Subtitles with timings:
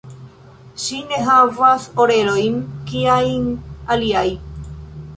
[0.85, 2.57] Ŝi ne havas orelojn
[2.91, 3.49] kiajn
[3.97, 4.29] aliaj.